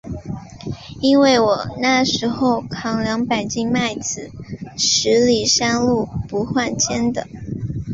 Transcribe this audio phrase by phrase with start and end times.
[0.99, 4.31] 因为我那时候，扛两百斤麦子，
[4.75, 7.27] 十里山路不换肩的。